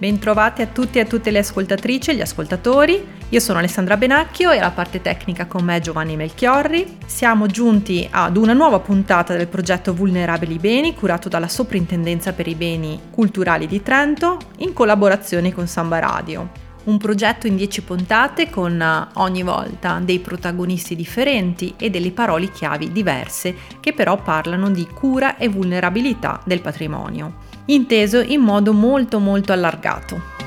[0.00, 3.06] Bentrovati a tutti e a tutte le ascoltatrici e gli ascoltatori.
[3.28, 6.96] Io sono Alessandra Benacchio e alla parte tecnica con me Giovanni Melchiorri.
[7.04, 12.54] Siamo giunti ad una nuova puntata del progetto Vulnerabili Beni curato dalla Soprintendenza per i
[12.54, 16.48] Beni Culturali di Trento in collaborazione con Samba Radio.
[16.84, 22.50] Un progetto in 10 puntate con eh, ogni volta dei protagonisti differenti e delle parole
[22.50, 29.18] chiavi diverse che però parlano di cura e vulnerabilità del patrimonio inteso in modo molto
[29.18, 30.38] molto allargato.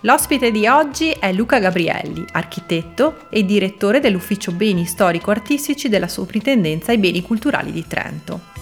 [0.00, 6.98] L'ospite di oggi è Luca Gabrielli, architetto e direttore dell'Ufficio Beni Storico-Artistici della Soprintendenza ai
[6.98, 8.55] Beni Culturali di Trento.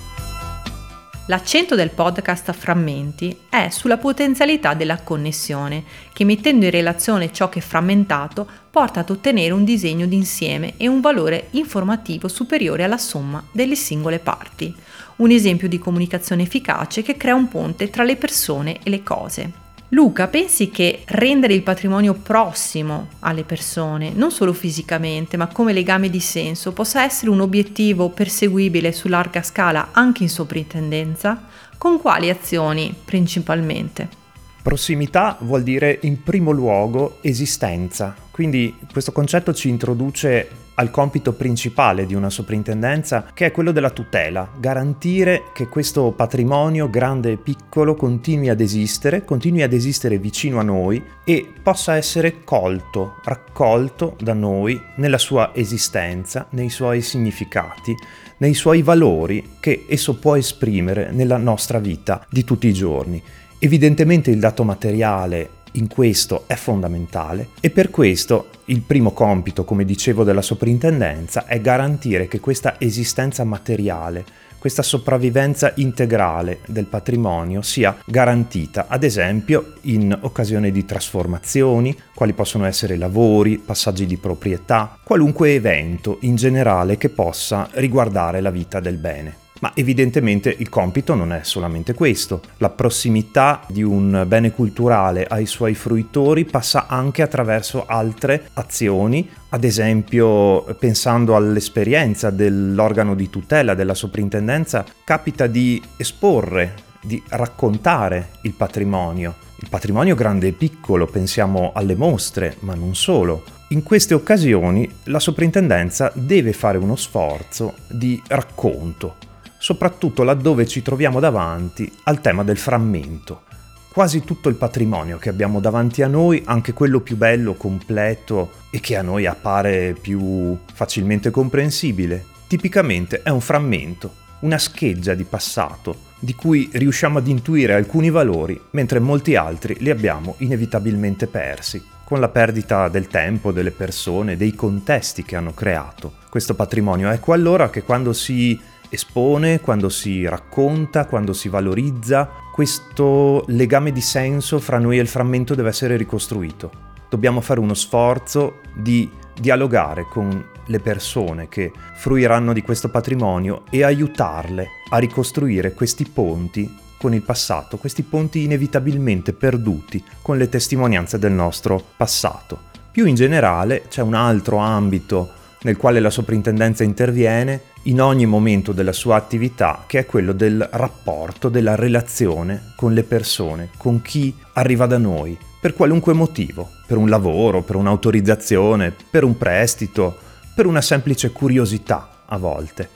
[1.27, 7.49] L'accento del podcast a frammenti è sulla potenzialità della connessione, che mettendo in relazione ciò
[7.49, 12.99] che è frammentato porta ad ottenere un disegno d'insieme e un valore informativo superiore alla
[12.99, 14.75] somma delle singole parti,
[15.17, 19.64] un esempio di comunicazione efficace che crea un ponte tra le persone e le cose.
[19.91, 26.11] Luca, pensi che rendere il patrimonio prossimo alle persone, non solo fisicamente, ma come legame
[26.11, 31.45] di senso, possa essere un obiettivo perseguibile su larga scala anche in soprintendenza?
[31.79, 34.24] Con quali azioni principalmente?
[34.65, 42.07] Prossimità vuol dire in primo luogo esistenza, quindi questo concetto ci introduce al compito principale
[42.07, 47.95] di una soprintendenza che è quello della tutela, garantire che questo patrimonio grande e piccolo
[47.95, 54.33] continui ad esistere, continui ad esistere vicino a noi e possa essere colto, raccolto da
[54.33, 57.95] noi nella sua esistenza, nei suoi significati,
[58.39, 63.23] nei suoi valori che esso può esprimere nella nostra vita di tutti i giorni.
[63.65, 69.87] Evidentemente il dato materiale in questo è fondamentale e per questo il primo compito, come
[69.87, 74.23] dicevo, della soprintendenza è garantire che questa esistenza materiale,
[74.59, 82.67] questa sopravvivenza integrale del patrimonio sia garantita, ad esempio in occasione di trasformazioni, quali possono
[82.67, 88.99] essere lavori, passaggi di proprietà, qualunque evento in generale che possa riguardare la vita del
[88.99, 89.44] bene.
[89.65, 92.43] Ma evidentemente il compito non è solamente questo.
[92.59, 99.65] La prossimità di un bene culturale ai suoi fruitori passa anche attraverso altre azioni, ad
[99.65, 109.35] esempio pensando all'esperienza dell'organo di tutela della soprintendenza, capita di esporre, di raccontare il patrimonio.
[109.61, 113.45] Il patrimonio grande e piccolo, pensiamo alle mostre, ma non solo.
[113.69, 119.33] In queste occasioni la soprintendenza deve fare uno sforzo di racconto
[119.65, 123.45] soprattutto laddove ci troviamo davanti al tema del frammento.
[123.91, 128.81] Quasi tutto il patrimonio che abbiamo davanti a noi, anche quello più bello, completo e
[128.81, 136.13] che a noi appare più facilmente comprensibile, tipicamente è un frammento, una scheggia di passato
[136.19, 142.21] di cui riusciamo ad intuire alcuni valori, mentre molti altri li abbiamo inevitabilmente persi, con
[142.21, 147.11] la perdita del tempo, delle persone, dei contesti che hanno creato questo patrimonio.
[147.11, 148.61] Ecco allora che quando si
[148.95, 155.09] espone, quando si racconta, quando si valorizza, questo legame di senso fra noi e il
[155.09, 156.71] frammento deve essere ricostruito.
[157.09, 163.85] Dobbiamo fare uno sforzo di dialogare con le persone che fruiranno di questo patrimonio e
[163.85, 171.19] aiutarle a ricostruire questi ponti con il passato, questi ponti inevitabilmente perduti con le testimonianze
[171.19, 172.73] del nostro passato.
[172.91, 178.73] Più in generale c'è un altro ambito nel quale la soprintendenza interviene in ogni momento
[178.73, 184.35] della sua attività, che è quello del rapporto, della relazione con le persone, con chi
[184.55, 190.17] arriva da noi, per qualunque motivo, per un lavoro, per un'autorizzazione, per un prestito,
[190.55, 192.89] per una semplice curiosità a volte.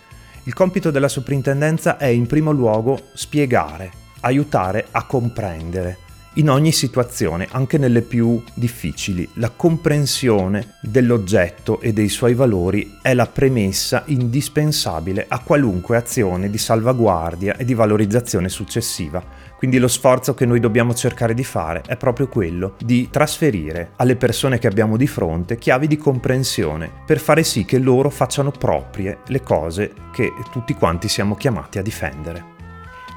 [0.45, 3.91] Il compito della soprintendenza è in primo luogo spiegare,
[4.21, 6.07] aiutare a comprendere
[6.39, 9.29] in ogni situazione, anche nelle più difficili.
[9.35, 16.59] La comprensione dell'oggetto e dei suoi valori è la premessa indispensabile a qualunque azione di
[16.59, 19.23] salvaguardia e di valorizzazione successiva.
[19.57, 24.15] Quindi lo sforzo che noi dobbiamo cercare di fare è proprio quello di trasferire alle
[24.15, 29.19] persone che abbiamo di fronte chiavi di comprensione per fare sì che loro facciano proprie
[29.27, 32.58] le cose che tutti quanti siamo chiamati a difendere.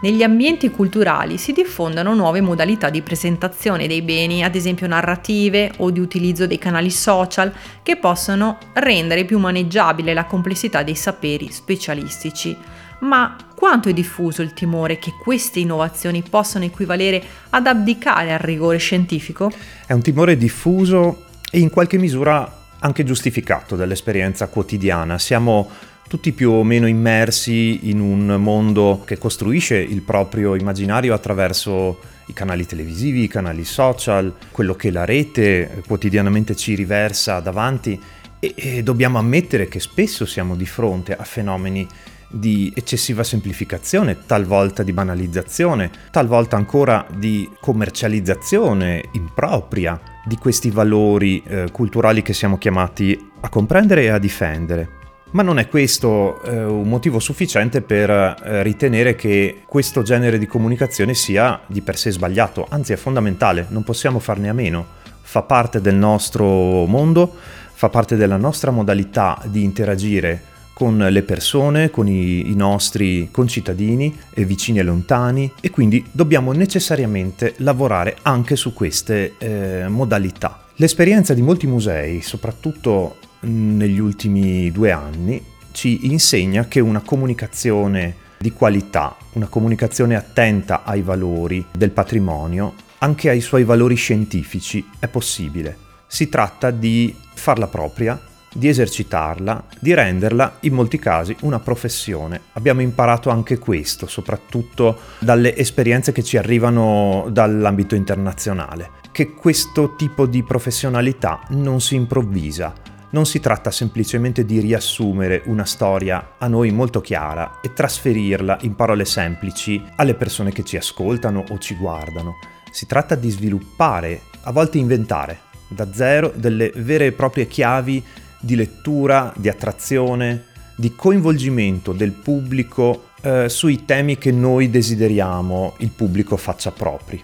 [0.01, 5.91] Negli ambienti culturali si diffondono nuove modalità di presentazione dei beni, ad esempio narrative o
[5.91, 7.53] di utilizzo dei canali social,
[7.83, 12.57] che possono rendere più maneggiabile la complessità dei saperi specialistici.
[13.01, 18.79] Ma quanto è diffuso il timore che queste innovazioni possano equivalere ad abdicare al rigore
[18.79, 19.51] scientifico?
[19.85, 25.19] È un timore diffuso e in qualche misura anche giustificato dall'esperienza quotidiana.
[25.19, 25.69] Siamo
[26.11, 32.33] tutti più o meno immersi in un mondo che costruisce il proprio immaginario attraverso i
[32.33, 37.97] canali televisivi, i canali social, quello che la rete quotidianamente ci riversa davanti
[38.41, 41.87] e, e dobbiamo ammettere che spesso siamo di fronte a fenomeni
[42.29, 51.71] di eccessiva semplificazione, talvolta di banalizzazione, talvolta ancora di commercializzazione impropria di questi valori eh,
[51.71, 54.99] culturali che siamo chiamati a comprendere e a difendere.
[55.31, 60.45] Ma non è questo eh, un motivo sufficiente per eh, ritenere che questo genere di
[60.45, 64.85] comunicazione sia di per sé sbagliato, anzi è fondamentale, non possiamo farne a meno,
[65.21, 66.45] fa parte del nostro
[66.85, 67.33] mondo,
[67.71, 74.13] fa parte della nostra modalità di interagire con le persone, con i, i nostri concittadini
[74.33, 80.65] e vicini e lontani e quindi dobbiamo necessariamente lavorare anche su queste eh, modalità.
[80.75, 88.51] L'esperienza di molti musei, soprattutto negli ultimi due anni, ci insegna che una comunicazione di
[88.51, 95.77] qualità, una comunicazione attenta ai valori del patrimonio, anche ai suoi valori scientifici, è possibile.
[96.07, 98.19] Si tratta di farla propria,
[98.53, 102.41] di esercitarla, di renderla in molti casi una professione.
[102.53, 110.25] Abbiamo imparato anche questo, soprattutto dalle esperienze che ci arrivano dall'ambito internazionale, che questo tipo
[110.25, 112.73] di professionalità non si improvvisa.
[113.11, 118.73] Non si tratta semplicemente di riassumere una storia a noi molto chiara e trasferirla in
[118.75, 122.37] parole semplici alle persone che ci ascoltano o ci guardano.
[122.71, 128.01] Si tratta di sviluppare, a volte inventare, da zero delle vere e proprie chiavi
[128.39, 130.45] di lettura, di attrazione,
[130.77, 137.21] di coinvolgimento del pubblico eh, sui temi che noi desideriamo il pubblico faccia propri.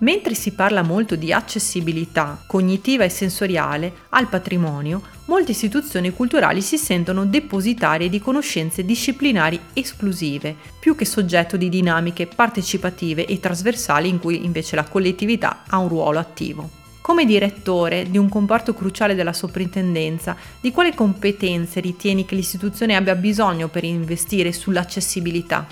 [0.00, 6.78] Mentre si parla molto di accessibilità cognitiva e sensoriale al patrimonio, molte istituzioni culturali si
[6.78, 14.20] sentono depositarie di conoscenze disciplinari esclusive, più che soggetto di dinamiche partecipative e trasversali in
[14.20, 16.70] cui invece la collettività ha un ruolo attivo.
[17.00, 23.16] Come direttore di un comparto cruciale della soprintendenza, di quale competenze ritieni che l'istituzione abbia
[23.16, 25.66] bisogno per investire sull'accessibilità?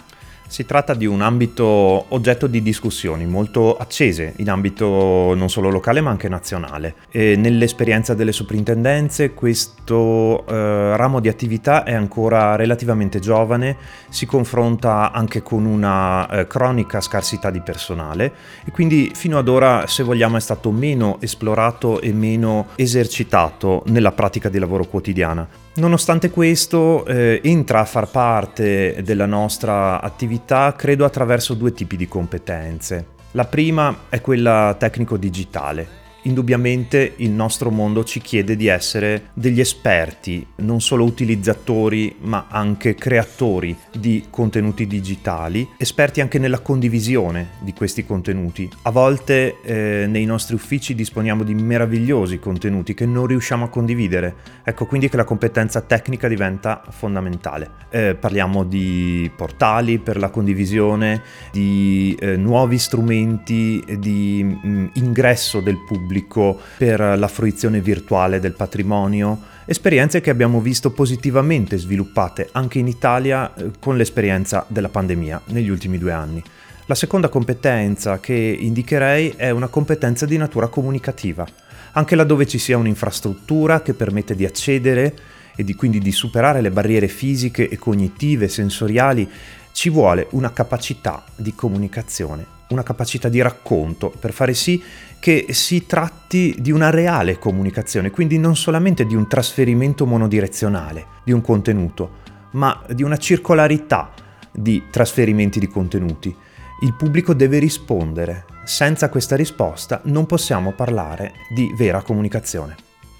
[0.48, 6.00] Si tratta di un ambito oggetto di discussioni molto accese in ambito non solo locale
[6.00, 6.94] ma anche nazionale.
[7.10, 13.76] E nell'esperienza delle soprintendenze questo eh, ramo di attività è ancora relativamente giovane,
[14.08, 18.32] si confronta anche con una eh, cronica scarsità di personale
[18.64, 24.12] e quindi fino ad ora se vogliamo è stato meno esplorato e meno esercitato nella
[24.12, 25.65] pratica di lavoro quotidiana.
[25.76, 32.08] Nonostante questo, eh, entra a far parte della nostra attività, credo, attraverso due tipi di
[32.08, 33.08] competenze.
[33.32, 40.46] La prima è quella tecnico-digitale, indubbiamente il nostro mondo ci chiede di essere degli esperti,
[40.56, 48.04] non solo utilizzatori, ma anche creatori di contenuti digitali, esperti anche nella condivisione di questi
[48.04, 48.68] contenuti.
[48.82, 54.34] A volte eh, nei nostri uffici disponiamo di meravigliosi contenuti che non riusciamo a condividere.
[54.64, 57.70] Ecco quindi che la competenza tecnica diventa fondamentale.
[57.90, 61.22] Eh, parliamo di portali per la condivisione,
[61.52, 68.40] di eh, nuovi strumenti di mh, mm, ingresso del pubblico pubblico per la fruizione virtuale
[68.40, 74.88] del patrimonio, esperienze che abbiamo visto positivamente sviluppate anche in Italia eh, con l'esperienza della
[74.88, 76.42] pandemia negli ultimi due anni.
[76.86, 81.46] La seconda competenza che indicherei è una competenza di natura comunicativa,
[81.92, 85.14] anche laddove ci sia un'infrastruttura che permette di accedere
[85.56, 89.28] e di, quindi di superare le barriere fisiche e cognitive, sensoriali,
[89.72, 94.82] ci vuole una capacità di comunicazione, una capacità di racconto per fare sì
[95.20, 101.32] che si tratti di una reale comunicazione, quindi non solamente di un trasferimento monodirezionale di
[101.32, 104.12] un contenuto, ma di una circolarità
[104.52, 106.34] di trasferimenti di contenuti.
[106.82, 108.44] Il pubblico deve rispondere.
[108.64, 112.74] Senza questa risposta non possiamo parlare di vera comunicazione.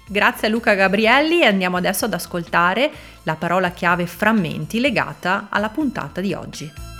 [0.09, 2.89] Grazie a Luca Gabrielli e andiamo adesso ad ascoltare
[3.23, 6.96] la parola chiave frammenti legata alla puntata di oggi.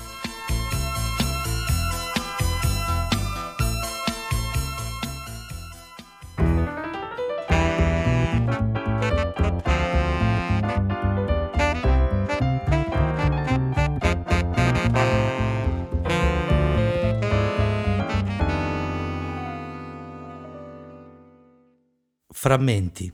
[22.47, 23.11] Frammenti.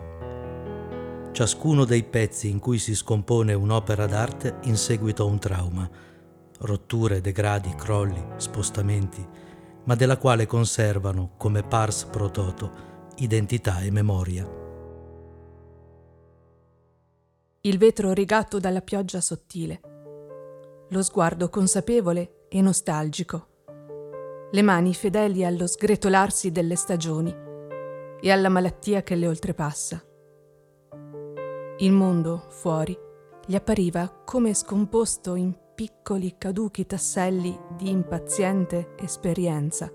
[1.31, 5.89] Ciascuno dei pezzi in cui si scompone un'opera d'arte in seguito a un trauma,
[6.59, 9.27] rotture, degradi, crolli, spostamenti,
[9.85, 12.71] ma della quale conservano, come pars pro toto,
[13.15, 14.47] identità e memoria.
[17.61, 19.79] il vetro rigatto dalla pioggia sottile,
[20.89, 23.47] lo sguardo consapevole e nostalgico,
[24.51, 27.42] le mani fedeli allo sgretolarsi delle stagioni
[28.25, 30.01] e alla malattia che le oltrepassa.
[31.79, 32.97] Il mondo, fuori,
[33.45, 39.91] gli appariva come scomposto in piccoli caduchi tasselli di impaziente esperienza,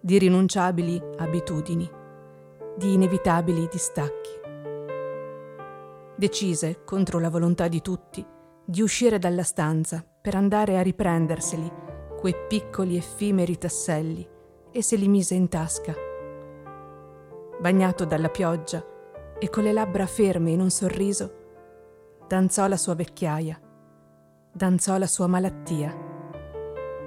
[0.00, 1.90] di rinunciabili abitudini,
[2.76, 4.30] di inevitabili distacchi.
[6.14, 8.24] Decise, contro la volontà di tutti,
[8.64, 11.68] di uscire dalla stanza per andare a riprenderseli,
[12.20, 14.24] quei piccoli effimeri tasselli,
[14.70, 16.10] e se li mise in tasca.
[17.62, 18.84] Bagnato dalla pioggia
[19.38, 21.32] e con le labbra ferme in un sorriso,
[22.26, 23.56] danzò la sua vecchiaia,
[24.50, 25.96] danzò la sua malattia,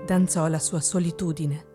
[0.05, 1.65] danzò la sua solitudine.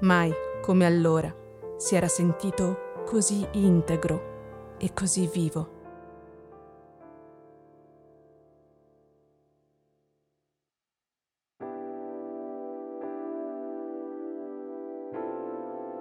[0.00, 1.32] Mai, come allora,
[1.76, 5.75] si era sentito così integro e così vivo.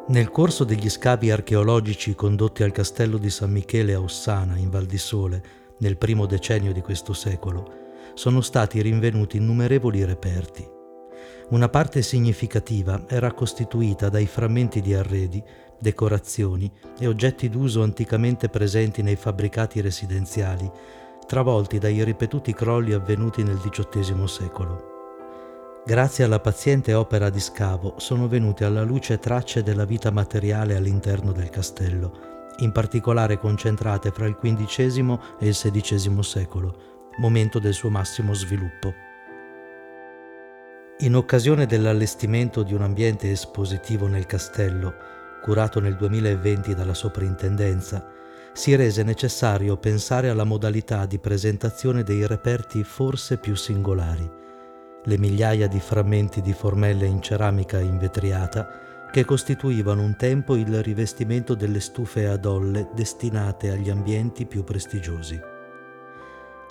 [0.07, 4.85] Nel corso degli scavi archeologici condotti al castello di San Michele a Ossana, in Val
[4.85, 5.43] di Sole,
[5.79, 10.63] nel primo decennio di questo secolo, sono stati rinvenuti innumerevoli reperti.
[11.50, 15.43] Una parte significativa era costituita dai frammenti di arredi,
[15.79, 20.69] decorazioni e oggetti d'uso anticamente presenti nei fabbricati residenziali,
[21.25, 24.95] travolti dai ripetuti crolli avvenuti nel XVIII secolo.
[25.88, 31.32] Grazie alla paziente opera di scavo sono venute alla luce tracce della vita materiale all'interno
[31.32, 36.77] del castello, in particolare concentrate fra il XV e il XVI secolo,
[37.20, 38.96] momento del suo massimo sviluppo.
[41.01, 44.96] In occasione dell'allestimento di un ambiente espositivo nel castello,
[45.44, 48.04] curato nel 2020 dalla soprintendenza,
[48.54, 54.44] si rese necessario pensare alla modalità di presentazione dei reperti forse più singolari,
[55.05, 61.55] le migliaia di frammenti di formelle in ceramica invetriata che costituivano un tempo il rivestimento
[61.55, 65.39] delle stufe ad olle destinate agli ambienti più prestigiosi.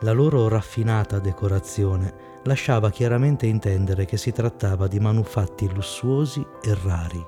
[0.00, 7.26] La loro raffinata decorazione lasciava chiaramente intendere che si trattava di manufatti lussuosi e rari.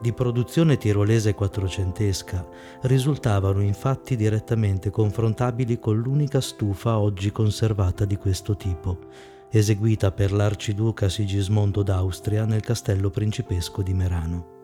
[0.00, 2.48] Di produzione tirolese quattrocentesca
[2.82, 8.98] risultavano infatti direttamente confrontabili con l'unica stufa oggi conservata di questo tipo,
[9.54, 14.60] eseguita per l'arciduca Sigismondo d'Austria nel castello principesco di Merano.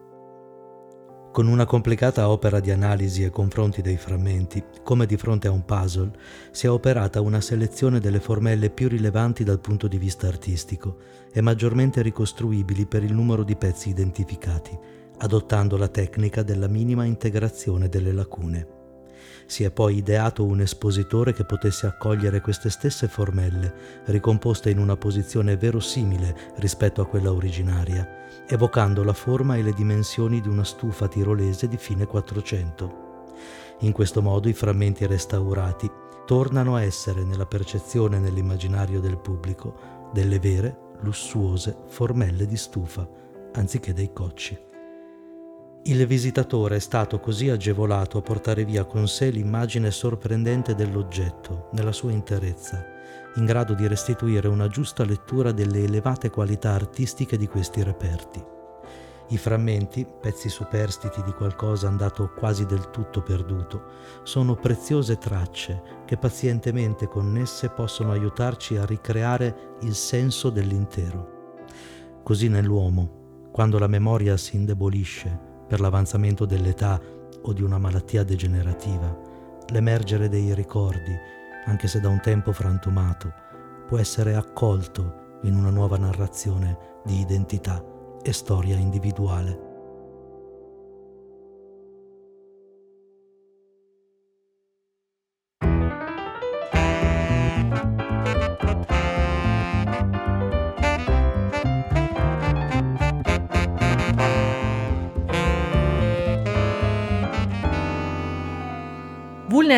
[1.31, 5.67] Con una complicata opera di analisi e confronti dei frammenti, come di fronte a un
[5.67, 6.11] puzzle,
[6.53, 10.97] si è operata una selezione delle formelle più rilevanti dal punto di vista artistico
[11.31, 14.77] e maggiormente ricostruibili per il numero di pezzi identificati,
[15.19, 18.78] adottando la tecnica della minima integrazione delle lacune.
[19.49, 24.95] Si è poi ideato un espositore che potesse accogliere queste stesse formelle, ricomposte in una
[24.99, 31.09] posizione verosimile rispetto a quella originaria, evocando la forma e le dimensioni di una stufa
[31.09, 33.07] tirolese di fine 400.
[33.81, 35.91] In questo modo i frammenti restaurati
[36.27, 43.09] tornano a essere nella percezione e nell'immaginario del pubblico delle vere, lussuose formelle di stufa,
[43.55, 44.68] anziché dei cocci.
[45.89, 51.93] Il visitatore è stato così agevolato a portare via con sé l'immagine sorprendente dell'oggetto, nella
[51.93, 52.85] sua interezza,
[53.37, 58.45] in grado di restituire una giusta lettura delle elevate qualità artistiche di questi reperti.
[59.29, 63.85] I frammenti, pezzi superstiti di qualcosa andato quasi del tutto perduto,
[64.25, 71.63] sono preziose tracce che pazientemente connesse possono aiutarci a ricreare il senso dell'intero.
[72.23, 77.01] Così nell'uomo, quando la memoria si indebolisce, per l'avanzamento dell'età
[77.43, 79.17] o di una malattia degenerativa,
[79.69, 81.15] l'emergere dei ricordi,
[81.67, 83.33] anche se da un tempo frantumato,
[83.87, 87.85] può essere accolto in una nuova narrazione di identità
[88.23, 89.68] e storia individuale.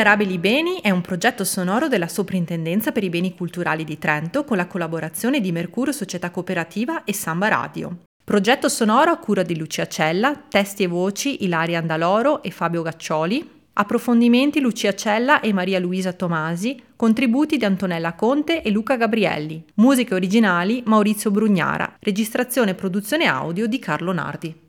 [0.00, 4.56] Vulnerabili Beni è un progetto sonoro della Soprintendenza per i Beni Culturali di Trento con
[4.56, 7.98] la collaborazione di Mercurio Società Cooperativa e Samba Radio.
[8.24, 13.46] Progetto sonoro a cura di Lucia Cella, testi e voci Ilaria Andaloro e Fabio Gaccioli,
[13.74, 20.14] approfondimenti Lucia Cella e Maria Luisa Tomasi, contributi di Antonella Conte e Luca Gabrielli, musiche
[20.14, 24.68] originali Maurizio Brugnara, registrazione e produzione audio di Carlo Nardi.